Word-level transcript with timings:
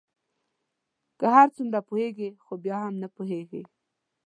که 1.19 1.25
هر 1.35 1.47
څومره 1.55 1.79
پوهیږی 1.89 2.29
خو 2.43 2.53
بیا 2.63 2.77
هم 2.85 2.93
نه 3.03 3.07
پوهیږې 3.15 3.61